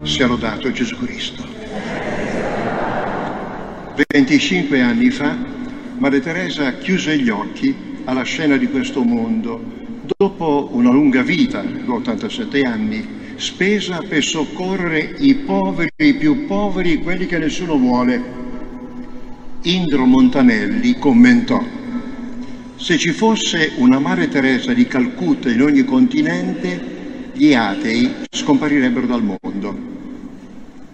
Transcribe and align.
Sia 0.00 0.28
lodato 0.28 0.70
Gesù 0.70 0.96
Cristo. 0.96 1.44
25 4.08 4.80
anni 4.80 5.10
fa 5.10 5.36
Maria 5.98 6.20
Teresa 6.20 6.74
chiuse 6.74 7.18
gli 7.18 7.28
occhi 7.28 7.74
alla 8.04 8.22
scena 8.22 8.56
di 8.56 8.68
questo 8.68 9.02
mondo 9.02 9.60
dopo 10.16 10.68
una 10.70 10.92
lunga 10.92 11.22
vita, 11.22 11.64
87 11.84 12.62
anni, 12.62 13.04
spesa 13.34 13.98
per 14.08 14.22
soccorrere 14.22 15.16
i 15.18 15.34
poveri, 15.34 15.90
i 15.96 16.14
più 16.14 16.46
poveri, 16.46 17.02
quelli 17.02 17.26
che 17.26 17.38
nessuno 17.38 17.76
vuole. 17.76 18.22
Indro 19.62 20.06
Montanelli 20.06 20.96
commentò 20.96 21.60
se 22.76 22.96
ci 22.96 23.10
fosse 23.10 23.72
una 23.78 23.98
Madre 23.98 24.28
Teresa 24.28 24.72
di 24.72 24.86
Calcutta 24.86 25.50
in 25.50 25.60
ogni 25.60 25.84
continente, 25.84 26.97
gli 27.38 27.54
atei 27.54 28.12
scomparirebbero 28.28 29.06
dal 29.06 29.22
mondo. 29.22 29.78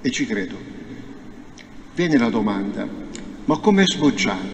E 0.02 0.10
ci 0.10 0.26
credo. 0.26 0.58
Viene 1.94 2.18
la 2.18 2.28
domanda, 2.28 2.86
ma 3.46 3.56
come 3.56 3.84
è 3.84 3.86
sbocciato 3.86 4.52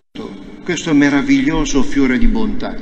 questo 0.62 0.94
meraviglioso 0.94 1.82
fiore 1.82 2.16
di 2.16 2.28
bontà? 2.28 2.76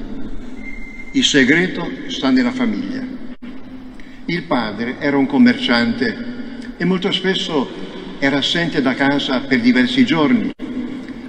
Il 1.13 1.25
segreto 1.25 1.89
sta 2.09 2.29
nella 2.29 2.53
famiglia. 2.53 3.03
Il 4.27 4.43
padre 4.43 4.99
era 4.99 5.17
un 5.17 5.27
commerciante 5.27 6.75
e 6.77 6.85
molto 6.85 7.11
spesso 7.11 7.67
era 8.19 8.37
assente 8.37 8.83
da 8.83 8.93
casa 8.93 9.41
per 9.41 9.61
diversi 9.61 10.05
giorni, 10.05 10.51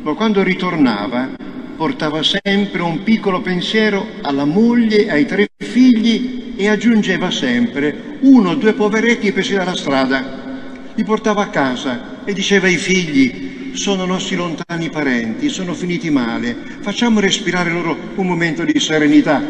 ma 0.02 0.14
quando 0.16 0.44
ritornava 0.44 1.30
portava 1.77 2.22
sempre 2.23 2.81
un 2.81 3.03
piccolo 3.03 3.39
pensiero 3.39 4.05
alla 4.22 4.44
moglie, 4.44 5.09
ai 5.09 5.25
tre 5.25 5.48
figli 5.55 6.38
e 6.59 6.68
aggiungeva 6.68 7.31
sempre 7.31 8.18
uno 8.20 8.49
o 8.49 8.55
due 8.55 8.73
poveretti 8.73 9.31
presi 9.31 9.54
dalla 9.54 9.77
strada. 9.77 10.91
Li 10.94 11.05
portava 11.05 11.44
a 11.44 11.48
casa 11.48 12.26
e 12.26 12.34
diceva 12.34 12.67
ai 12.67 12.76
figli, 12.76 13.72
sono 13.75 14.03
nostri 14.03 14.36
lontani 14.36 14.89
parenti, 14.89 15.48
sono 15.48 15.73
finiti 15.73 16.09
male, 16.09 16.53
facciamo 16.81 17.22
respirare 17.22 17.72
loro 17.72 17.98
un 18.16 18.28
momento 18.28 18.66
di 18.66 18.78
serenità. 18.78 19.42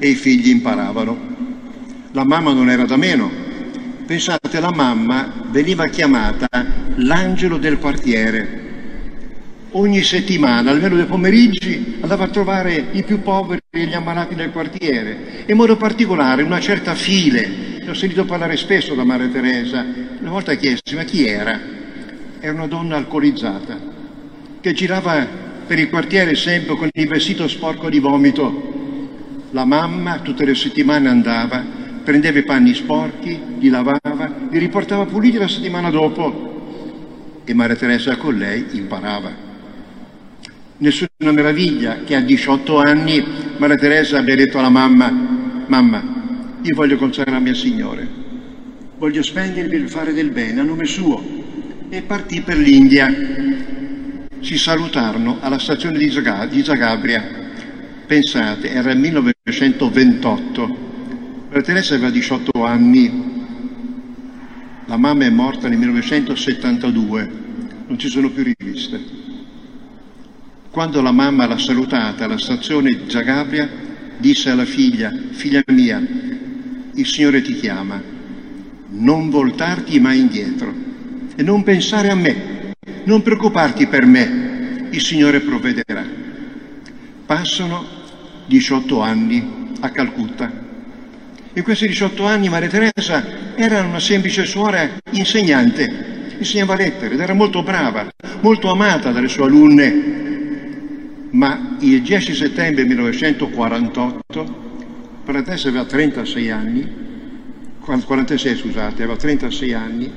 E 0.00 0.08
i 0.08 0.16
figli 0.16 0.48
imparavano. 0.48 1.16
La 2.10 2.24
mamma 2.24 2.52
non 2.52 2.68
era 2.68 2.86
da 2.86 2.96
meno. 2.96 3.30
Pensate, 4.04 4.58
la 4.58 4.72
mamma 4.74 5.32
veniva 5.50 5.86
chiamata 5.86 6.48
l'angelo 6.96 7.56
del 7.56 7.78
quartiere 7.78 8.59
ogni 9.72 10.02
settimana, 10.02 10.70
almeno 10.70 10.96
due 10.96 11.04
pomeriggi, 11.04 11.98
andava 12.00 12.24
a 12.24 12.28
trovare 12.28 12.86
i 12.92 13.02
più 13.02 13.20
poveri 13.22 13.60
e 13.70 13.84
gli 13.84 13.94
ammalati 13.94 14.34
del 14.34 14.50
quartiere. 14.50 15.44
In 15.46 15.56
modo 15.56 15.76
particolare 15.76 16.42
una 16.42 16.60
certa 16.60 16.94
File, 16.94 17.82
ho 17.88 17.94
sentito 17.94 18.24
parlare 18.24 18.56
spesso 18.56 18.94
da 18.94 19.04
Maria 19.04 19.28
Teresa, 19.28 19.84
una 20.20 20.30
volta 20.30 20.54
chiesi 20.54 20.94
ma 20.94 21.04
chi 21.04 21.26
era? 21.26 21.58
Era 22.40 22.52
una 22.52 22.66
donna 22.66 22.96
alcolizzata, 22.96 23.78
che 24.60 24.72
girava 24.72 25.26
per 25.66 25.78
il 25.78 25.88
quartiere 25.88 26.34
sempre 26.34 26.76
con 26.76 26.88
il 26.92 27.08
vestito 27.08 27.46
sporco 27.46 27.88
di 27.88 27.98
vomito. 27.98 28.78
La 29.50 29.64
mamma 29.64 30.20
tutte 30.20 30.44
le 30.44 30.54
settimane 30.54 31.08
andava, 31.08 31.64
prendeva 32.02 32.38
i 32.38 32.44
panni 32.44 32.74
sporchi, 32.74 33.38
li 33.58 33.68
lavava, 33.68 34.32
li 34.50 34.58
riportava 34.58 35.06
puliti 35.06 35.38
la 35.38 35.48
settimana 35.48 35.90
dopo 35.90 37.42
e 37.44 37.54
Maria 37.54 37.76
Teresa 37.76 38.16
con 38.16 38.36
lei 38.36 38.64
imparava. 38.72 39.49
Nessuna 40.80 41.30
meraviglia 41.32 42.04
che 42.04 42.14
a 42.14 42.22
18 42.22 42.78
anni 42.78 43.22
Maria 43.58 43.76
Teresa 43.76 44.16
abbia 44.16 44.34
detto 44.34 44.58
alla 44.58 44.70
mamma, 44.70 45.10
mamma, 45.66 46.58
io 46.62 46.74
voglio 46.74 46.96
consacrarmi 46.96 47.50
al 47.50 47.54
Signore, 47.54 48.08
voglio 48.96 49.22
spendermi 49.22 49.76
per 49.78 49.90
fare 49.90 50.14
del 50.14 50.30
bene 50.30 50.60
a 50.60 50.62
nome 50.62 50.86
suo. 50.86 51.22
E 51.90 52.00
partì 52.00 52.40
per 52.40 52.56
l'India. 52.56 53.14
Si 54.40 54.56
salutarono 54.56 55.36
alla 55.40 55.58
stazione 55.58 55.98
di, 55.98 56.10
Zagabria. 56.10 57.28
Pensate, 58.06 58.70
era 58.70 58.90
il 58.90 58.98
1928. 59.00 60.76
Maria 61.48 61.62
Teresa 61.62 61.94
aveva 61.94 62.08
18 62.08 62.64
anni, 62.64 63.44
la 64.86 64.96
mamma 64.96 65.26
è 65.26 65.30
morta 65.30 65.68
nel 65.68 65.76
1972, 65.76 67.30
non 67.86 67.98
ci 67.98 68.08
sono 68.08 68.30
più 68.30 68.44
riviste. 68.44 69.28
Quando 70.70 71.02
la 71.02 71.10
mamma 71.10 71.46
l'ha 71.46 71.58
salutata 71.58 72.24
alla 72.24 72.38
stazione 72.38 72.90
di 72.90 73.10
Zagabria, 73.10 73.68
disse 74.18 74.50
alla 74.50 74.64
figlia, 74.64 75.12
figlia 75.32 75.60
mia, 75.66 76.00
il 76.94 77.06
Signore 77.06 77.42
ti 77.42 77.54
chiama, 77.54 78.00
non 78.90 79.30
voltarti 79.30 79.98
mai 79.98 80.20
indietro 80.20 80.72
e 81.34 81.42
non 81.42 81.64
pensare 81.64 82.08
a 82.08 82.14
me, 82.14 82.72
non 83.02 83.20
preoccuparti 83.20 83.88
per 83.88 84.06
me, 84.06 84.86
il 84.90 85.00
Signore 85.00 85.40
provvederà. 85.40 86.06
Passano 87.26 87.84
18 88.46 89.00
anni 89.00 89.72
a 89.80 89.90
Calcutta. 89.90 90.52
In 91.52 91.62
questi 91.64 91.88
18 91.88 92.24
anni 92.26 92.48
Maria 92.48 92.68
Teresa 92.68 93.56
era 93.56 93.82
una 93.82 93.98
semplice 93.98 94.44
suora 94.44 94.88
insegnante, 95.10 96.36
insegnava 96.38 96.76
lettere 96.76 97.14
ed 97.14 97.20
era 97.20 97.34
molto 97.34 97.64
brava, 97.64 98.08
molto 98.40 98.70
amata 98.70 99.10
dalle 99.10 99.26
sue 99.26 99.46
alunne 99.46 100.28
ma 101.30 101.76
il 101.80 102.02
10 102.02 102.34
settembre 102.34 102.84
1948, 102.84 104.68
Paratessa 105.24 105.68
aveva 105.68 105.84
36 105.84 106.50
anni, 106.50 107.08
46 107.80 108.56
scusate, 108.56 109.02
aveva 109.02 109.16
36 109.16 109.72
anni, 109.72 110.10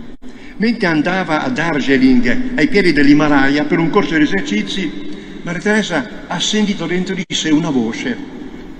mentre 0.57 0.87
andava 0.87 1.43
a 1.43 1.49
Darjeeling, 1.49 2.51
ai 2.55 2.67
piedi 2.67 2.93
dell'Himalaya, 2.93 3.65
per 3.65 3.79
un 3.79 3.89
corso 3.89 4.15
di 4.15 4.23
esercizi, 4.23 5.11
Maria 5.43 5.61
Teresa 5.61 6.09
ha 6.27 6.39
sentito 6.39 6.85
dentro 6.85 7.13
di 7.13 7.25
sé 7.27 7.49
una 7.49 7.69
voce 7.69 8.31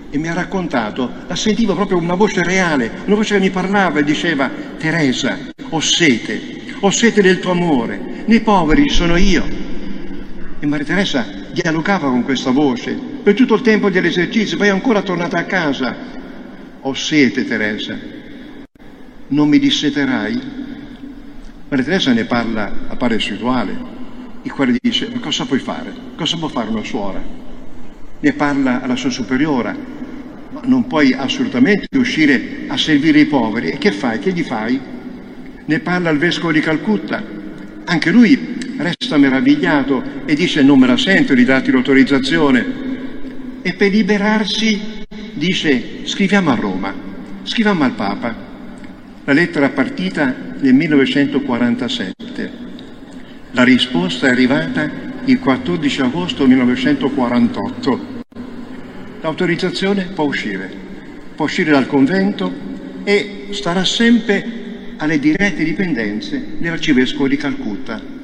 e 0.10 0.18
mi 0.18 0.30
ha 0.30 0.34
raccontato, 0.34 1.12
la 1.28 1.36
sentivo 1.36 1.76
proprio 1.76 1.98
una 1.98 2.14
voce 2.16 2.44
reale, 2.44 2.90
una 3.06 3.16
voce 3.16 3.36
che 3.36 3.42
mi 3.42 3.50
parlava 3.50 4.00
e 4.00 4.04
diceva, 4.04 4.50
Teresa, 4.78 5.38
ho 5.70 5.80
sete, 5.80 6.40
ho 6.80 6.90
sete 6.90 7.22
del 7.22 7.40
tuo 7.40 7.52
amore, 7.52 8.24
nei 8.26 8.42
poveri 8.42 8.90
sono 8.90 9.18
io. 9.18 9.44
E 10.60 10.66
Maria 10.66 10.86
Teresa 10.86 11.43
dialogava 11.53 12.09
con 12.09 12.24
questa 12.24 12.50
voce 12.50 12.94
per 12.94 13.36
tutto 13.36 13.53
il 13.53 13.62
tempo 13.62 13.90
dell'esercizio, 13.90 14.58
poi 14.58 14.68
è 14.68 14.72
ancora 14.72 15.03
tornata 15.03 15.38
a 15.38 15.44
casa. 15.46 15.96
Ho 16.81 16.94
sete, 16.96 17.46
Teresa, 17.46 17.97
non 19.28 19.47
mi 19.47 19.59
disseterai? 19.59 20.41
Maria 21.69 21.86
Teresa 21.86 22.12
ne 22.12 22.25
parla 22.25 22.72
a 22.88 22.96
Padre 22.96 23.19
Spirituale, 23.19 23.75
il 24.41 24.52
quale 24.52 24.78
dice, 24.81 25.09
ma 25.14 25.19
cosa 25.19 25.46
puoi 25.46 25.59
fare? 25.59 25.94
Cosa 26.16 26.38
può 26.38 26.47
fare 26.47 26.69
una 26.69 26.84
suora? 26.84 27.22
Ne 28.20 28.34
parla 28.34 28.81
alla 28.81 28.96
sua 28.96 29.09
superiora, 29.09 29.75
ma 30.52 30.62
non 30.66 30.88
puoi 30.88 31.14
assolutamente 31.14 31.97
uscire 31.97 32.66
a 32.68 32.78
servire 32.78 33.20
i 33.20 33.25
poveri. 33.25 33.70
E 33.70 33.78
che 33.78 33.91
fai? 33.91 34.20
Che 34.20 34.31
gli 34.34 34.44
fai? 34.44 34.80
Ne 35.66 35.80
parla 35.80 36.09
al 36.09 36.18
vescovo 36.18 36.52
di 36.52 36.59
Calcutta, 36.59 37.24
anche 37.85 38.12
lui 38.12 38.53
resta 38.78 39.17
meravigliato 39.17 40.03
e 40.25 40.35
dice 40.35 40.61
non 40.63 40.79
me 40.79 40.88
la 40.88 40.97
sento 40.97 41.34
di 41.34 41.44
darti 41.44 41.72
l'autorizzazione. 41.72 42.91
E 43.61 43.73
per 43.73 43.91
liberarsi 43.91 44.79
dice 45.34 46.06
scriviamo 46.06 46.51
a 46.51 46.56
Roma, 46.56 46.94
scriviamo 47.44 47.84
al 47.84 47.94
Papa. 47.94 48.51
La 49.25 49.34
lettera 49.34 49.69
partita 49.69 50.35
nel 50.59 50.73
1947. 50.73 52.51
La 53.51 53.63
risposta 53.63 54.28
è 54.28 54.31
arrivata 54.31 54.90
il 55.25 55.40
14 55.40 56.01
agosto 56.01 56.45
1948. 56.45 58.22
L'autorizzazione 59.22 60.09
può 60.13 60.25
uscire, 60.25 60.69
può 61.35 61.45
uscire 61.45 61.72
dal 61.72 61.88
convento 61.88 62.51
e 63.05 63.47
starà 63.51 63.85
sempre 63.85 64.95
alle 64.97 65.19
dirette 65.19 65.64
dipendenze 65.64 66.55
dell'arcivescovo 66.58 67.28
di 67.28 67.37
Calcutta. 67.37 68.22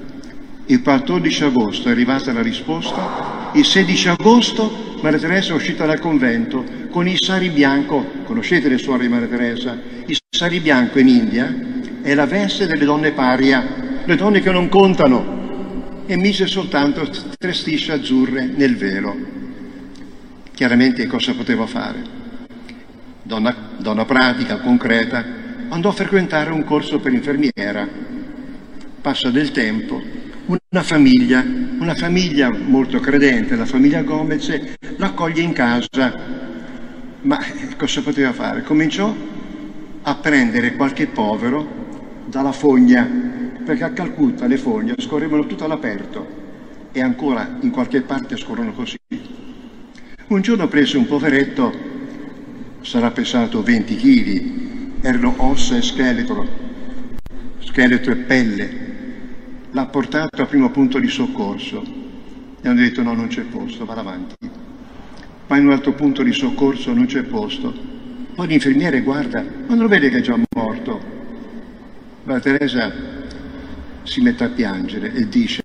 Il 0.70 0.84
14 0.84 1.46
agosto 1.46 1.88
è 1.88 1.92
arrivata 1.92 2.32
la 2.32 2.44
risposta, 2.44 3.50
il 3.54 3.66
16 3.66 4.10
agosto 4.10 4.98
Maria 5.02 5.18
Teresa 5.18 5.52
è 5.52 5.56
uscita 5.56 5.88
dal 5.88 6.00
convento 6.00 6.64
con 6.92 7.08
il 7.08 7.18
sari 7.20 7.50
bianco, 7.50 8.06
conoscete 8.24 8.70
le 8.70 8.78
suore 8.78 9.02
di 9.02 9.10
Maria 9.10 9.26
Teresa, 9.26 9.76
il 10.06 10.16
sari 10.30 10.60
bianco 10.60 11.00
in 11.00 11.08
India 11.08 11.56
è 12.04 12.14
la 12.14 12.28
veste 12.28 12.68
delle 12.68 12.86
donne 12.86 13.14
paria, 13.14 13.66
le 14.06 14.16
donne 14.16 14.42
che 14.42 14.52
non 14.52 14.70
contano, 14.70 16.04
e 16.06 16.16
mise 16.18 16.46
soltanto 16.46 17.10
tre 17.36 17.54
strisce 17.54 17.94
azzurre 17.94 18.46
nel 18.46 18.78
velo. 18.78 19.16
Chiaramente 20.54 21.08
cosa 21.08 21.34
poteva 21.34 21.66
fare? 21.66 21.98
Donna, 23.24 23.56
donna 23.80 24.06
pratica, 24.06 24.58
concreta, 24.58 25.26
andò 25.70 25.90
a 25.90 25.94
frequentare 25.94 26.52
un 26.52 26.64
corso 26.64 27.00
per 27.00 27.12
infermiera. 27.12 27.88
Passa 29.02 29.32
del 29.32 29.50
tempo, 29.52 30.19
una 30.50 30.82
famiglia, 30.82 31.46
una 31.80 31.94
famiglia 31.94 32.52
molto 32.52 33.00
credente, 33.00 33.56
la 33.56 33.66
famiglia 33.66 34.02
Gomez, 34.02 34.78
l'accoglie 34.98 35.42
in 35.42 35.54
casa. 35.54 36.12
Ma 37.22 37.40
cosa 37.78 38.02
poteva 38.02 38.34
fare? 38.34 38.64
Cominciò 38.64 39.14
a 40.02 40.16
prendere 40.16 40.76
qualche 40.76 41.06
povero, 41.06 42.24
dalla 42.26 42.52
fogna, 42.52 43.08
perché 43.64 43.84
a 43.84 43.92
Calcutta 43.92 44.48
le 44.48 44.58
fogne 44.58 44.96
scorrevano 44.98 45.46
tutte 45.46 45.66
all'aperto 45.66 46.38
e 46.92 47.02
ancora 47.02 47.58
in 47.62 47.70
qualche 47.70 48.02
parte 48.02 48.36
scorrono 48.36 48.74
così. 48.74 48.98
Un 50.28 50.42
giorno 50.42 50.68
prese 50.68 50.98
un 50.98 51.06
poveretto, 51.06 51.72
sarà 52.82 53.12
pesato 53.12 53.62
20 53.62 53.96
kg, 53.96 55.06
erano 55.06 55.36
ossa 55.38 55.78
e 55.78 55.84
scheletro, 55.84 56.48
scheletro 57.60 58.14
e 58.14 58.16
pelle. 58.16 58.89
L'ha 59.72 59.86
portato 59.86 60.42
a 60.42 60.46
primo 60.46 60.72
punto 60.72 61.00
di 61.00 61.08
soccorso 61.08 61.84
e 62.62 62.68
hanno 62.68 62.80
detto 62.80 63.04
no, 63.04 63.14
non 63.14 63.28
c'è 63.28 63.44
posto, 63.44 63.86
va 63.86 63.94
avanti. 63.94 64.36
Va 65.48 65.58
in 65.58 65.68
un 65.68 65.72
altro 65.72 65.94
punto 65.94 66.24
di 66.24 66.34
soccorso, 66.34 66.94
non 66.94 67.06
c'è 67.06 67.24
posto. 67.24 67.74
Poi 68.34 68.48
l'infermiere 68.48 69.02
guarda, 69.02 69.42
ma 69.42 69.76
non 69.76 69.84
lo 69.84 69.88
vede 69.88 70.10
che 70.10 70.18
è 70.18 70.22
già 70.22 70.38
morto. 70.56 71.00
Ma 72.24 72.40
Teresa 72.40 72.92
si 74.04 74.22
mette 74.22 74.44
a 74.44 74.50
piangere 74.50 75.14
e 75.14 75.30
dice, 75.30 75.62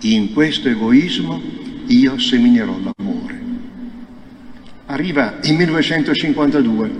in 0.00 0.32
questo 0.32 0.68
egoismo 0.68 1.40
io 1.86 2.18
seminerò 2.18 2.76
l'amore. 2.78 3.40
Arriva 4.86 5.38
il 5.42 5.54
1952. 5.54 6.90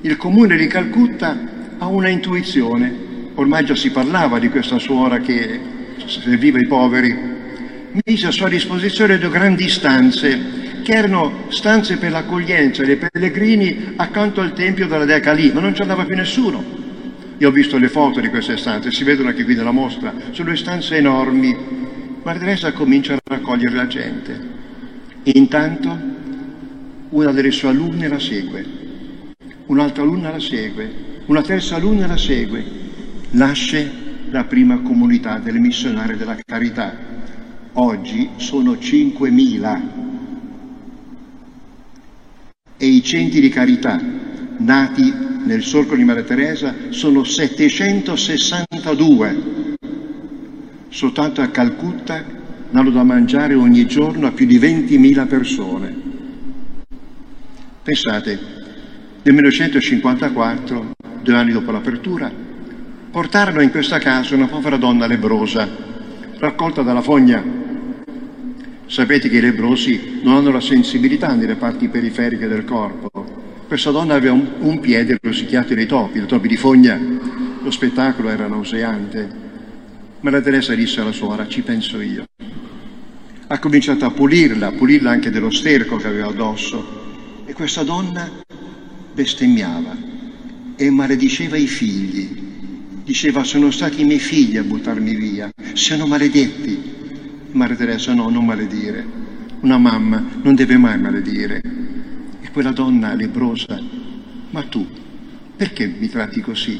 Il 0.00 0.16
comune 0.16 0.56
di 0.56 0.66
Calcutta 0.66 1.38
ha 1.78 1.86
una 1.86 2.08
intuizione. 2.08 3.11
Ormai 3.34 3.64
già 3.64 3.74
si 3.74 3.90
parlava 3.90 4.38
di 4.38 4.50
questa 4.50 4.78
suora 4.78 5.18
che 5.18 5.60
serviva 6.06 6.58
i 6.58 6.66
poveri. 6.66 7.16
Mise 8.04 8.26
a 8.26 8.30
sua 8.30 8.48
disposizione 8.48 9.18
due 9.18 9.30
grandi 9.30 9.68
stanze 9.68 10.60
che 10.82 10.92
erano 10.92 11.44
stanze 11.48 11.96
per 11.96 12.10
l'accoglienza 12.10 12.82
dei 12.82 12.96
pellegrini 12.96 13.94
accanto 13.96 14.40
al 14.40 14.52
tempio 14.52 14.86
della 14.86 15.04
dea 15.04 15.20
Calì, 15.20 15.50
ma 15.52 15.60
non 15.60 15.74
ci 15.74 15.82
andava 15.82 16.04
più 16.04 16.16
nessuno. 16.16 16.62
Io 17.38 17.48
ho 17.48 17.52
visto 17.52 17.78
le 17.78 17.88
foto 17.88 18.20
di 18.20 18.28
queste 18.28 18.56
stanze, 18.56 18.90
si 18.90 19.04
vedono 19.04 19.28
anche 19.28 19.44
qui 19.44 19.54
nella 19.54 19.70
mostra, 19.70 20.12
sono 20.32 20.54
stanze 20.54 20.96
enormi. 20.96 21.56
Maria 22.22 22.40
Teresa 22.40 22.72
comincia 22.72 23.14
a 23.14 23.18
raccogliere 23.22 23.74
la 23.74 23.86
gente. 23.86 24.50
E 25.22 25.32
intanto 25.34 25.98
una 27.10 27.32
delle 27.32 27.50
sue 27.50 27.68
alunne 27.68 28.08
la 28.08 28.18
segue, 28.18 28.64
un'altra 29.66 30.02
alunna 30.02 30.30
la 30.30 30.40
segue, 30.40 30.90
una 31.26 31.42
terza 31.42 31.76
alunna 31.76 32.06
la 32.06 32.16
segue, 32.16 32.81
nasce 33.32 33.90
la 34.30 34.44
prima 34.44 34.80
comunità 34.80 35.38
delle 35.38 35.58
missionarie 35.58 36.16
della 36.16 36.36
carità. 36.44 36.94
Oggi 37.74 38.30
sono 38.36 38.72
5.000 38.72 39.80
e 42.76 42.86
i 42.86 43.02
centri 43.02 43.40
di 43.40 43.48
carità 43.48 43.98
nati 44.58 45.30
nel 45.44 45.62
solco 45.62 45.96
di 45.96 46.04
Maria 46.04 46.24
Teresa 46.24 46.74
sono 46.90 47.24
762. 47.24 49.76
Soltanto 50.88 51.40
a 51.40 51.48
Calcutta 51.48 52.22
danno 52.70 52.90
da 52.90 53.02
mangiare 53.02 53.54
ogni 53.54 53.86
giorno 53.86 54.26
a 54.26 54.32
più 54.32 54.44
di 54.46 54.58
20.000 54.58 55.26
persone. 55.26 55.94
Pensate, 57.82 58.38
nel 59.22 59.34
1954, 59.34 60.90
due 61.22 61.34
anni 61.34 61.52
dopo 61.52 61.70
l'apertura, 61.72 62.51
portarono 63.12 63.60
in 63.60 63.70
questa 63.70 63.98
casa 63.98 64.34
una 64.34 64.46
povera 64.46 64.78
donna 64.78 65.06
lebrosa, 65.06 65.68
raccolta 66.38 66.80
dalla 66.80 67.02
fogna. 67.02 67.44
Sapete 68.86 69.28
che 69.28 69.36
i 69.36 69.40
lebrosi 69.42 70.20
non 70.22 70.36
hanno 70.36 70.50
la 70.50 70.62
sensibilità 70.62 71.34
nelle 71.34 71.56
parti 71.56 71.88
periferiche 71.88 72.48
del 72.48 72.64
corpo. 72.64 73.10
Questa 73.68 73.90
donna 73.90 74.14
aveva 74.14 74.32
un, 74.32 74.48
un 74.60 74.80
piede 74.80 75.18
rosicchiato 75.20 75.74
dai 75.74 75.84
topi, 75.84 76.20
dai 76.20 76.26
topi 76.26 76.48
di 76.48 76.56
fogna. 76.56 76.98
Lo 77.62 77.70
spettacolo 77.70 78.30
era 78.30 78.46
nauseante. 78.46 79.40
Ma 80.20 80.30
la 80.30 80.40
Teresa 80.40 80.74
disse 80.74 81.02
alla 81.02 81.12
suora, 81.12 81.46
ci 81.46 81.60
penso 81.60 82.00
io. 82.00 82.24
Ha 83.46 83.58
cominciato 83.58 84.06
a 84.06 84.10
pulirla, 84.10 84.68
a 84.68 84.72
pulirla 84.72 85.10
anche 85.10 85.30
dello 85.30 85.50
sterco 85.50 85.96
che 85.96 86.06
aveva 86.06 86.28
addosso 86.28 87.44
e 87.44 87.52
questa 87.52 87.82
donna 87.82 88.30
bestemmiava 89.12 89.94
e 90.76 90.90
malediceva 90.90 91.58
i 91.58 91.66
figli. 91.66 92.41
Diceva 93.04 93.44
sono 93.44 93.70
stati 93.70 94.00
i 94.00 94.04
miei 94.04 94.18
figli 94.18 94.56
a 94.56 94.62
buttarmi 94.62 95.14
via, 95.14 95.50
siano 95.74 96.06
maledetti. 96.06 96.90
Maria 97.52 97.76
Teresa 97.76 98.14
no, 98.14 98.28
non 98.30 98.44
maledire. 98.44 99.04
Una 99.60 99.78
mamma 99.78 100.24
non 100.42 100.54
deve 100.54 100.76
mai 100.76 100.98
maledire. 100.98 101.60
E 102.40 102.50
quella 102.50 102.70
donna 102.70 103.14
lebrosa, 103.14 103.80
ma 104.50 104.62
tu 104.62 104.86
perché 105.56 105.86
mi 105.86 106.08
tratti 106.08 106.40
così? 106.40 106.78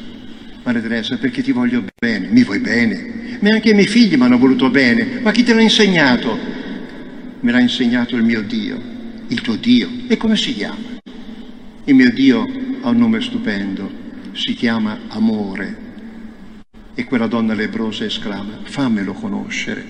Maria 0.65 0.81
Teresa, 0.81 1.17
perché 1.19 1.43
ti 1.43 1.53
voglio 1.53 1.85
bene, 1.99 2.29
mi 2.29 2.45
vuoi 2.45 2.61
bene. 2.61 3.39
Ma 3.41 3.51
anche 3.51 3.71
i 3.71 3.75
miei 3.75 3.87
figli 3.87 4.17
mi 4.17 4.23
hanno 4.23 4.39
voluto 4.39 4.71
bene. 4.71 5.21
Ma 5.21 5.33
chi 5.33 5.43
te 5.43 5.55
l'ha 5.55 5.61
insegnato? 5.61 6.39
Me 7.41 7.51
l'ha 7.51 7.61
insegnato 7.61 8.17
il 8.17 8.23
mio 8.23 8.43
Dio 8.43 8.93
il 9.33 9.41
tuo 9.41 9.57
Dio. 9.57 9.89
E 10.09 10.17
come 10.17 10.37
si 10.37 10.55
chiama? 10.55 11.01
Il 11.85 11.95
mio 11.95 12.13
Dio 12.13 12.47
ha 12.83 12.91
un 12.91 12.99
nome 12.99 13.21
stupendo, 13.21 13.91
si 14.33 14.55
chiama 14.55 14.99
amore. 15.09 15.81
E 16.94 17.05
quella 17.05 17.27
donna 17.27 17.55
lebrosa 17.55 18.05
esclama, 18.05 18.61
fammelo 18.65 19.12
conoscere. 19.15 19.83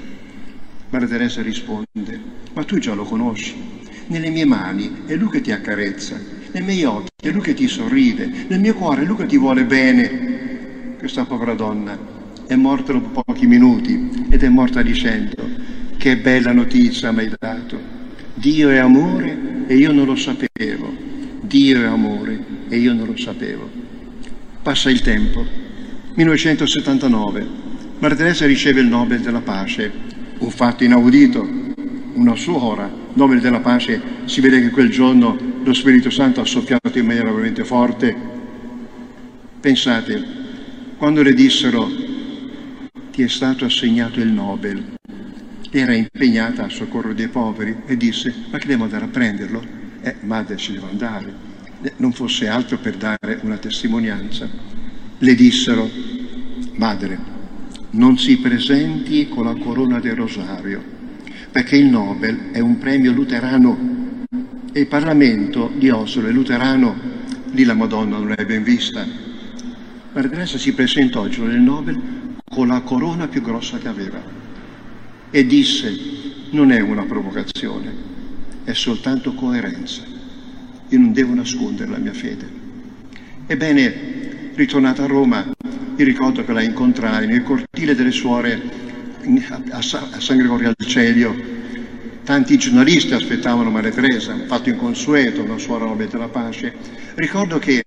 Maria 0.90 1.08
Teresa 1.08 1.42
risponde, 1.42 2.20
ma 2.52 2.64
tu 2.64 2.78
già 2.78 2.94
lo 2.94 3.04
conosci. 3.04 3.54
Nelle 4.06 4.30
mie 4.30 4.44
mani 4.44 5.02
è 5.06 5.16
lui 5.16 5.30
che 5.30 5.40
ti 5.40 5.50
accarezza, 5.50 6.20
nei 6.52 6.62
miei 6.62 6.84
occhi 6.84 7.08
è 7.22 7.30
lui 7.30 7.40
che 7.40 7.54
ti 7.54 7.66
sorride, 7.66 8.46
nel 8.46 8.60
mio 8.60 8.74
cuore 8.74 9.02
è 9.02 9.04
lui 9.04 9.16
che 9.16 9.26
ti 9.26 9.38
vuole 9.38 9.64
bene. 9.64 10.96
Questa 10.98 11.24
povera 11.24 11.54
donna 11.54 11.98
è 12.46 12.54
morta 12.54 12.92
dopo 12.92 13.22
pochi 13.24 13.46
minuti 13.46 14.26
ed 14.28 14.42
è 14.42 14.48
morta 14.48 14.82
dicendo, 14.82 15.48
che 15.96 16.16
bella 16.18 16.52
notizia 16.52 17.10
mi 17.10 17.20
hai 17.20 17.32
dato. 17.38 17.80
Dio 18.34 18.68
è 18.68 18.76
amore 18.76 19.64
e 19.66 19.76
io 19.76 19.92
non 19.92 20.04
lo 20.04 20.16
sapevo. 20.16 20.92
Dio 21.40 21.80
è 21.80 21.86
amore 21.86 22.44
e 22.68 22.76
io 22.76 22.92
non 22.92 23.06
lo 23.06 23.16
sapevo. 23.16 23.68
Passa 24.62 24.90
il 24.90 25.00
tempo. 25.00 25.61
1979. 26.14 27.46
Maria 27.98 28.16
Teresa 28.16 28.44
riceve 28.44 28.80
il 28.80 28.86
Nobel 28.86 29.20
della 29.20 29.40
pace, 29.40 29.90
un 30.38 30.50
fatto 30.50 30.84
inaudito. 30.84 31.60
Una 32.14 32.36
suora, 32.36 32.90
Nobel 33.14 33.40
della 33.40 33.60
pace, 33.60 34.00
si 34.26 34.42
vede 34.42 34.60
che 34.60 34.68
quel 34.68 34.90
giorno 34.90 35.38
lo 35.62 35.72
Spirito 35.72 36.10
Santo 36.10 36.42
ha 36.42 36.44
soffiato 36.44 36.98
in 36.98 37.06
maniera 37.06 37.30
veramente 37.30 37.64
forte. 37.64 38.14
Pensate, 39.58 40.22
quando 40.98 41.22
le 41.22 41.32
dissero 41.32 41.88
ti 43.10 43.22
è 43.22 43.28
stato 43.28 43.64
assegnato 43.64 44.20
il 44.20 44.28
Nobel, 44.28 44.96
era 45.70 45.94
impegnata 45.94 46.64
a 46.64 46.68
soccorro 46.68 47.14
dei 47.14 47.28
poveri 47.28 47.84
e 47.86 47.96
disse 47.96 48.34
ma 48.50 48.58
che 48.58 48.66
devo 48.66 48.84
andare 48.84 49.06
a 49.06 49.08
prenderlo? 49.08 49.64
Eh, 50.02 50.16
madre 50.20 50.56
ci 50.56 50.72
devo 50.72 50.88
andare. 50.90 51.32
Eh, 51.80 51.94
non 51.96 52.12
fosse 52.12 52.48
altro 52.48 52.76
per 52.76 52.96
dare 52.96 53.38
una 53.42 53.56
testimonianza. 53.56 54.81
Le 55.22 55.36
dissero, 55.36 55.88
madre, 56.78 57.16
non 57.90 58.18
si 58.18 58.38
presenti 58.38 59.28
con 59.28 59.44
la 59.44 59.54
corona 59.54 60.00
del 60.00 60.16
rosario, 60.16 60.82
perché 61.52 61.76
il 61.76 61.86
Nobel 61.86 62.50
è 62.50 62.58
un 62.58 62.76
premio 62.78 63.12
luterano 63.12 64.24
e 64.72 64.80
il 64.80 64.88
Parlamento 64.88 65.70
di 65.76 65.90
Oslo 65.90 66.26
è 66.26 66.32
luterano, 66.32 66.96
lì 67.52 67.62
la 67.62 67.74
Madonna 67.74 68.18
non 68.18 68.34
è 68.36 68.44
ben 68.44 68.64
vista. 68.64 69.06
Maria 70.12 70.28
Teresa 70.28 70.58
si 70.58 70.72
presentò 70.72 71.24
il 71.24 71.30
giorno 71.30 71.52
del 71.52 71.60
Nobel 71.60 72.00
con 72.44 72.66
la 72.66 72.80
corona 72.80 73.28
più 73.28 73.42
grossa 73.42 73.78
che 73.78 73.86
aveva 73.86 74.20
e 75.30 75.46
disse 75.46 75.96
non 76.50 76.72
è 76.72 76.80
una 76.80 77.04
provocazione, 77.04 77.94
è 78.64 78.72
soltanto 78.72 79.34
coerenza. 79.34 80.02
Io 80.88 80.98
non 80.98 81.12
devo 81.12 81.32
nascondere 81.32 81.92
la 81.92 81.98
mia 81.98 82.12
fede. 82.12 82.50
Ebbene, 83.46 84.21
ritornata 84.62 85.02
a 85.02 85.06
Roma, 85.06 85.44
mi 85.96 86.04
ricordo 86.04 86.44
che 86.44 86.52
la 86.52 86.62
incontrai 86.62 87.26
nel 87.26 87.42
cortile 87.42 87.96
delle 87.96 88.12
suore 88.12 88.60
a 89.70 89.80
San 89.80 90.36
Gregorio 90.36 90.68
al 90.68 90.86
Celio. 90.86 91.34
Tanti 92.22 92.56
giornalisti 92.58 93.12
aspettavano 93.12 93.70
Maria 93.70 93.90
Teresa, 93.90 94.32
un 94.34 94.44
fatto 94.46 94.68
inconsueto, 94.68 95.42
una 95.42 95.58
suora 95.58 95.86
non 95.86 95.96
mette 95.96 96.16
la 96.16 96.28
pace. 96.28 96.72
Ricordo 97.16 97.58
che 97.58 97.82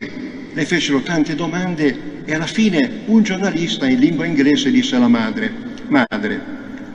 le 0.52 0.66
fecero 0.66 1.00
tante 1.00 1.34
domande 1.34 2.24
e 2.26 2.34
alla 2.34 2.46
fine 2.46 3.04
un 3.06 3.24
giornalista 3.24 3.88
in 3.88 4.00
lingua 4.00 4.26
inglese 4.26 4.70
disse 4.70 4.98
alla 4.98 5.08
madre, 5.08 5.50
madre, 5.88 6.42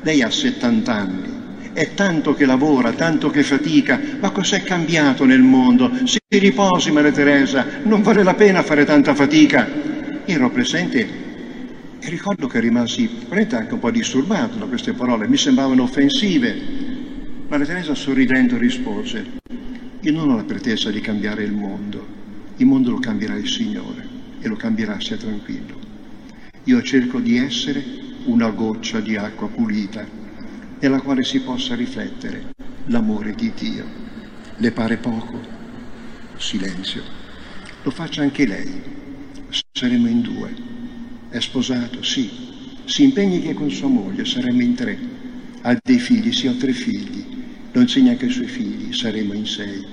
lei 0.03 0.21
ha 0.21 0.31
70 0.31 0.95
anni, 0.95 1.30
è 1.73 1.95
tanto 1.95 2.35
che 2.35 2.47
lavora, 2.47 2.93
tanto 2.93 3.31
che 3.31 3.43
fatica, 3.43 4.01
ma 4.21 4.31
cos'è 4.31 4.63
cambiato 4.63 5.25
nel 5.25 5.43
mondo? 5.43 5.91
Si 6.05 6.19
riposi, 6.29 6.91
Maria 6.91 7.13
Teresa, 7.13 7.65
non 7.85 8.03
vale 8.03 8.23
la 8.23 8.35
pena 8.35 8.63
fare 8.63 8.85
tanta 8.85 9.15
fatica. 9.15 9.69
Ero 10.25 10.51
presente 10.51 11.29
e 11.99 12.09
ricordo 12.09 12.47
che 12.47 12.61
rimasi 12.61 13.09
veramente 13.23 13.57
anche 13.57 13.75
un 13.75 13.81
po' 13.81 13.91
disturbato 13.91 14.57
da 14.59 14.67
queste 14.67 14.93
parole, 14.93 15.29
mi 15.29 15.37
sembravano 15.37 15.83
offensive. 15.83 16.57
Maria 17.49 17.67
Teresa 17.67 17.95
sorridendo 17.95 18.57
rispose, 18.57 19.39
io 20.01 20.13
non 20.13 20.31
ho 20.31 20.37
la 20.37 20.45
pretesa 20.45 20.91
di 20.91 21.01
cambiare 21.01 21.43
il 21.45 21.53
mondo, 21.53 22.07
il 22.57 22.67
mondo 22.67 22.91
lo 22.91 22.99
cambierà 22.99 23.37
il 23.37 23.49
Signore. 23.49 24.19
e 24.43 24.49
lo 24.49 24.57
cambierà, 24.57 24.99
sia 25.01 25.17
tranquillo. 25.17 25.79
Io 26.65 26.83
cerco 26.83 27.21
di 27.21 27.37
essere 27.37 27.83
una 28.25 28.49
goccia 28.51 29.01
di 29.01 29.17
acqua 29.17 29.49
pulita 29.49 30.20
nella 30.81 31.01
quale 31.01 31.23
si 31.23 31.41
possa 31.41 31.75
riflettere 31.75 32.55
l'amore 32.87 33.35
di 33.35 33.53
Dio. 33.55 33.85
Le 34.57 34.73
pare 34.73 34.97
poco? 34.97 35.39
Silenzio. 36.37 37.03
Lo 37.83 37.91
faccia 37.91 38.23
anche 38.23 38.47
lei. 38.47 38.83
Saremo 39.73 40.09
in 40.09 40.23
due. 40.23 40.55
È 41.29 41.39
sposato? 41.39 42.03
Sì. 42.03 42.49
Si 42.85 43.05
impegni 43.05 43.43
che 43.43 43.55
con 43.55 43.71
sua 43.71 43.89
moglie 43.89 44.25
saremo 44.25 44.63
in 44.63 44.75
tre. 44.75 44.99
Ha 45.63 45.79
dei 45.83 45.99
figli? 45.99 46.33
Sì, 46.33 46.47
ho 46.47 46.57
tre 46.57 46.73
figli. 46.73 47.25
Lo 47.73 47.81
insegna 47.83 48.13
anche 48.13 48.25
ai 48.25 48.31
suoi 48.33 48.47
figli. 48.47 48.93
Saremo 48.93 49.35
in 49.35 49.47
sei. 49.47 49.87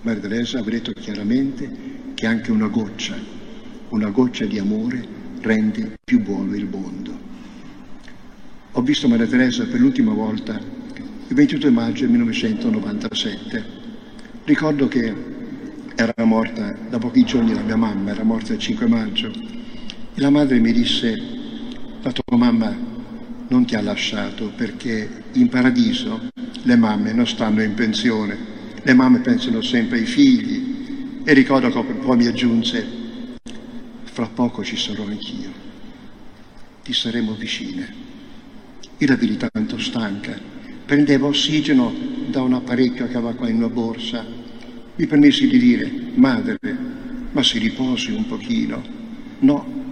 Maria 0.00 0.22
Teresa 0.22 0.58
ha 0.58 0.62
detto 0.62 0.92
chiaramente 0.92 2.12
che 2.14 2.26
anche 2.26 2.50
una 2.50 2.68
goccia, 2.68 3.16
una 3.90 4.10
goccia 4.10 4.44
di 4.44 4.58
amore 4.58 5.06
rende 5.40 5.98
più 6.02 6.20
buono 6.20 6.54
il 6.54 6.66
mondo. 6.66 7.33
Ho 8.76 8.82
visto 8.82 9.06
Maria 9.06 9.28
Teresa 9.28 9.64
per 9.66 9.78
l'ultima 9.78 10.12
volta 10.12 10.58
il 10.58 11.32
22 11.32 11.70
maggio 11.70 12.08
1997. 12.08 13.64
Ricordo 14.42 14.88
che 14.88 15.14
era 15.94 16.24
morta 16.24 16.76
da 16.90 16.98
pochi 16.98 17.22
giorni 17.22 17.54
la 17.54 17.62
mia 17.62 17.76
mamma, 17.76 18.10
era 18.10 18.24
morta 18.24 18.52
il 18.52 18.58
5 18.58 18.88
maggio. 18.88 19.30
E 19.30 20.20
la 20.20 20.30
madre 20.30 20.58
mi 20.58 20.72
disse, 20.72 21.14
la 22.02 22.10
tua 22.10 22.36
mamma 22.36 22.76
non 23.46 23.64
ti 23.64 23.76
ha 23.76 23.80
lasciato 23.80 24.50
perché 24.56 25.22
in 25.34 25.48
paradiso 25.48 26.30
le 26.64 26.76
mamme 26.76 27.12
non 27.12 27.28
stanno 27.28 27.62
in 27.62 27.74
pensione, 27.74 28.36
le 28.82 28.92
mamme 28.92 29.20
pensano 29.20 29.62
sempre 29.62 29.98
ai 29.98 30.06
figli. 30.06 31.22
E 31.22 31.32
ricordo 31.32 31.70
che 31.70 31.92
poi 31.92 32.16
mi 32.16 32.26
aggiunse, 32.26 32.84
fra 34.02 34.26
poco 34.26 34.64
ci 34.64 34.76
sarò 34.76 35.04
anch'io, 35.04 35.52
ti 36.82 36.92
saremo 36.92 37.34
vicine. 37.34 38.13
Io 38.98 39.08
la 39.08 39.16
vidi 39.16 39.36
tanto 39.36 39.78
stanca, 39.78 40.38
prendeva 40.86 41.26
ossigeno 41.26 41.92
da 42.30 42.42
un 42.42 42.54
apparecchio 42.54 43.08
che 43.08 43.16
aveva 43.16 43.34
qua 43.34 43.48
in 43.48 43.56
una 43.56 43.68
borsa. 43.68 44.24
Mi 44.96 45.06
permessi 45.06 45.48
di 45.48 45.58
dire, 45.58 45.90
madre, 46.14 46.58
ma 47.32 47.42
si 47.42 47.58
riposi 47.58 48.12
un 48.12 48.26
pochino. 48.26 48.82
No, 49.40 49.83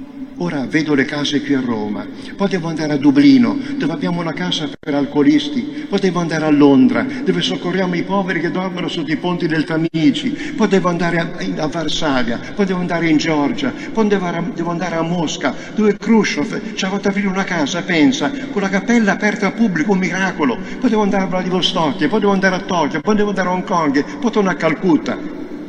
Ora 0.42 0.66
vedo 0.66 0.94
le 0.94 1.04
case 1.04 1.40
qui 1.40 1.54
a 1.54 1.60
Roma, 1.60 2.04
potevo 2.34 2.66
andare 2.66 2.94
a 2.94 2.96
Dublino, 2.96 3.56
dove 3.76 3.92
abbiamo 3.92 4.20
una 4.20 4.32
casa 4.32 4.68
per 4.76 4.92
alcolisti, 4.92 5.86
potevo 5.88 6.18
andare 6.18 6.44
a 6.44 6.50
Londra, 6.50 7.06
dove 7.24 7.40
soccorriamo 7.40 7.94
i 7.94 8.02
poveri 8.02 8.40
che 8.40 8.50
dormono 8.50 8.88
sotto 8.88 9.12
i 9.12 9.16
ponti 9.16 9.46
del 9.46 9.62
Tamigi, 9.62 10.30
potevo 10.56 10.88
andare 10.88 11.18
a, 11.18 11.30
a 11.62 11.68
Varsavia, 11.68 12.40
potevo 12.56 12.80
andare 12.80 13.08
in 13.08 13.18
Georgia, 13.18 13.72
potevo 13.92 14.70
andare 14.70 14.96
a 14.96 15.02
Mosca, 15.02 15.54
dove 15.76 15.96
Khrushchev 15.96 16.74
ci 16.74 16.84
ha 16.84 16.88
fatto 16.88 17.06
aprire 17.06 17.28
una 17.28 17.44
casa, 17.44 17.82
pensa, 17.82 18.32
con 18.50 18.62
la 18.62 18.68
cappella 18.68 19.12
aperta 19.12 19.46
al 19.46 19.54
pubblico, 19.54 19.92
un 19.92 19.98
miracolo, 19.98 20.58
potevo 20.80 21.02
andare 21.02 21.22
a 21.22 21.26
Vladivostok, 21.26 22.08
potevo 22.08 22.32
andare 22.32 22.56
a 22.56 22.60
Tokyo, 22.62 23.00
potevo 23.00 23.28
andare 23.28 23.48
a 23.48 23.52
Hong 23.52 23.64
Kong, 23.64 24.04
potevo 24.18 24.40
andare 24.40 24.56
a 24.56 24.60
Calcutta, 24.60 25.16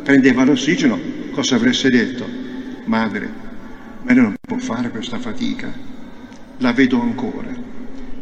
prendeva 0.02 0.44
l'ossigeno, 0.44 0.98
cosa 1.32 1.58
avreste 1.58 1.92
detto? 1.92 2.26
Madre, 2.86 3.43
ma 4.04 4.14
non 4.14 4.36
può 4.40 4.58
fare 4.58 4.90
questa 4.90 5.18
fatica. 5.18 5.72
La 6.58 6.74
vedo 6.74 7.02
ancora. 7.02 7.52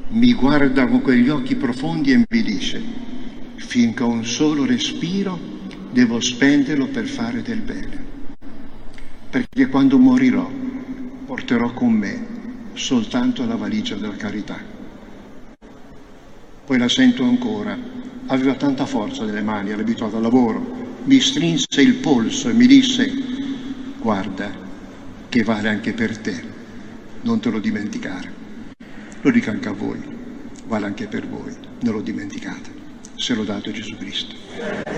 Mi 0.10 0.34
guarda 0.34 0.88
con 0.88 1.02
quegli 1.02 1.30
occhi 1.30 1.56
profondi 1.56 2.12
e 2.12 2.26
mi 2.28 2.42
dice, 2.42 2.82
finché 3.56 4.04
ho 4.04 4.10
un 4.10 4.26
solo 4.26 4.66
respiro 4.66 5.60
devo 5.92 6.20
spenderlo 6.20 6.88
per 6.88 7.06
fare 7.06 7.42
del 7.42 7.62
bene. 7.62 8.10
Perché 9.30 9.68
quando 9.68 9.98
morirò 9.98 10.50
porterò 11.26 11.72
con 11.74 11.92
me 11.94 12.26
soltanto 12.74 13.46
la 13.46 13.56
valigia 13.56 13.96
della 13.96 14.16
carità. 14.16 14.58
Poi 16.66 16.78
la 16.78 16.90
sento 16.90 17.24
ancora. 17.24 17.78
Aveva 18.28 18.54
tanta 18.56 18.86
forza 18.86 19.26
nelle 19.26 19.42
mani, 19.42 19.72
era 19.72 19.82
abituata 19.82 20.16
al 20.16 20.22
lavoro. 20.22 20.80
Mi 21.04 21.20
strinse 21.20 21.82
il 21.82 21.96
polso 21.96 22.50
e 22.50 22.54
mi 22.54 22.68
disse, 22.68 23.12
guarda, 24.00 24.50
che 25.32 25.44
vale 25.46 25.70
anche 25.70 25.94
per 25.94 26.18
te. 26.18 26.44
Non 27.22 27.40
te 27.40 27.50
lo 27.50 27.60
dimenticare. 27.60 28.30
Lo 29.22 29.32
dico 29.32 29.50
anche 29.50 29.70
a 29.70 29.72
voi, 29.72 29.98
vale 30.66 30.88
anche 30.88 31.08
per 31.08 31.26
voi, 31.26 31.56
non 31.84 31.94
lo 31.94 32.02
dimenticate. 32.02 32.70
Se 33.16 33.34
lo 33.34 33.46
dato 33.46 33.72
Gesù 33.72 33.96
Cristo. 33.96 34.91